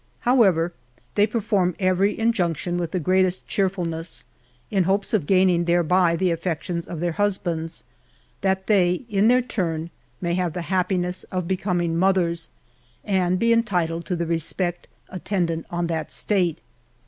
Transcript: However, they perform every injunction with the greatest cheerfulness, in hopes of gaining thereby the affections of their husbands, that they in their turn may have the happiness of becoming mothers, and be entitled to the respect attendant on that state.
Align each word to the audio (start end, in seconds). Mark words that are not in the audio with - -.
However, 0.21 0.73
they 1.13 1.27
perform 1.27 1.75
every 1.77 2.17
injunction 2.17 2.79
with 2.79 2.89
the 2.89 2.99
greatest 2.99 3.47
cheerfulness, 3.47 4.25
in 4.71 4.85
hopes 4.85 5.13
of 5.13 5.27
gaining 5.27 5.65
thereby 5.65 6.15
the 6.15 6.31
affections 6.31 6.87
of 6.87 6.99
their 7.01 7.11
husbands, 7.11 7.83
that 8.41 8.65
they 8.65 9.05
in 9.09 9.27
their 9.27 9.43
turn 9.43 9.91
may 10.19 10.33
have 10.33 10.53
the 10.53 10.63
happiness 10.73 11.23
of 11.25 11.47
becoming 11.47 11.95
mothers, 11.95 12.49
and 13.03 13.37
be 13.37 13.53
entitled 13.53 14.05
to 14.05 14.15
the 14.15 14.25
respect 14.25 14.87
attendant 15.09 15.67
on 15.69 15.85
that 15.85 16.09
state. 16.09 16.61